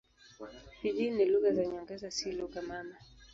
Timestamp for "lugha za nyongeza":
1.25-2.11